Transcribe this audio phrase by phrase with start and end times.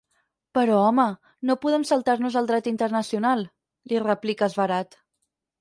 [0.57, 1.05] Però home,
[1.49, 5.03] no podem saltar-nos el dret internacional —li replica esverat.